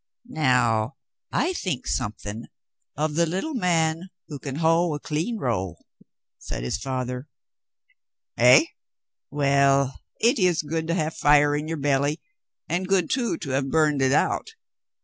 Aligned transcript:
"Now, 0.25 0.95
I 1.31 1.53
think 1.53 1.85
something 1.85 2.47
of 2.97 3.13
the 3.13 3.27
little 3.27 3.53
man 3.53 4.09
who 4.29 4.39
can 4.39 4.55
hoe 4.55 4.95
a 4.95 4.99
clean 4.99 5.37
row," 5.37 5.75
said 6.39 6.63
his 6.63 6.79
father. 6.79 7.27
"Eh, 8.35 8.65
well, 9.29 9.99
it 10.19 10.39
is 10.39 10.63
good 10.63 10.87
to 10.87 10.95
have 10.95 11.13
fire 11.15 11.55
in 11.55 11.67
your 11.67 11.77
belly, 11.77 12.19
and 12.67 12.87
good, 12.87 13.11
too, 13.11 13.37
to 13.37 13.51
have 13.51 13.69
burned 13.69 14.01
it 14.01 14.11
out. 14.11 14.55